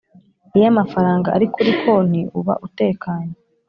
iyo 0.57 0.67
amafaranga 0.73 1.27
ari 1.35 1.45
kuri 1.53 1.71
konti 1.81 2.21
uba 2.39 2.53
utekanye 2.67 3.35